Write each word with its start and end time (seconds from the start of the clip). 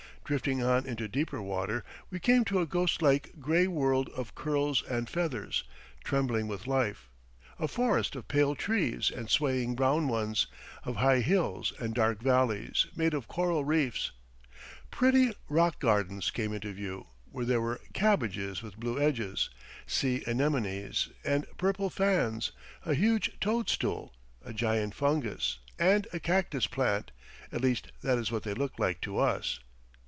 Drifting 0.23 0.63
on 0.63 0.85
into 0.85 1.09
deeper 1.09 1.41
water, 1.41 1.83
we 2.09 2.17
came 2.17 2.45
to 2.45 2.61
a 2.61 2.65
ghost 2.65 3.01
like 3.01 3.41
gray 3.41 3.67
world 3.67 4.07
of 4.15 4.33
curls 4.33 4.81
and 4.87 5.09
feathers, 5.09 5.65
trembling 6.05 6.47
with 6.47 6.67
life, 6.67 7.09
a 7.59 7.67
forest 7.67 8.15
of 8.15 8.29
pale 8.29 8.55
trees 8.55 9.11
and 9.13 9.29
swaying 9.29 9.75
brown 9.75 10.07
ones, 10.07 10.47
of 10.85 10.95
high 10.95 11.19
hills 11.19 11.73
and 11.79 11.93
dark 11.93 12.21
valleys, 12.21 12.85
made 12.95 13.11
by 13.11 13.19
coral 13.19 13.65
reefs. 13.65 14.11
Pretty 14.89 15.33
rock 15.49 15.79
gardens 15.81 16.31
came 16.31 16.53
into 16.53 16.71
view, 16.71 17.07
where 17.29 17.43
there 17.43 17.59
were 17.59 17.81
cabbages 17.91 18.63
with 18.63 18.77
blue 18.79 19.01
edges, 19.01 19.49
sea 19.85 20.23
anemones 20.25 21.09
and 21.25 21.45
purple 21.57 21.89
fans, 21.89 22.53
a 22.85 22.93
huge 22.93 23.37
toadstool, 23.41 24.13
a 24.45 24.53
giant 24.53 24.95
fungus, 24.95 25.57
and 25.77 26.07
a 26.13 26.21
cactus 26.21 26.67
plant 26.67 27.11
at 27.51 27.59
least, 27.59 27.91
that 28.01 28.17
is 28.17 28.31
what 28.31 28.43
they 28.43 28.53
looked 28.53 28.79
like 28.79 29.01
to 29.01 29.17
us. 29.19 29.59